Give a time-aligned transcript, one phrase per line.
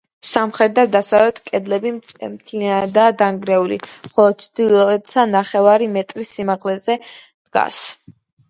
[0.27, 3.79] სამხრეთ და დასავლეთ კედლები მთლიანადაა დანგრეული,
[4.15, 7.85] ხოლო ჩრდილოეთისა ნახევარი მეტრის სიმაღლეზეღა დგას.